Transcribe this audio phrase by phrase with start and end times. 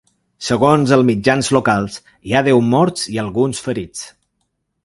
[0.45, 1.99] Segons els mitjans locals,
[2.29, 4.03] hi ha deu morts i alguns ferits.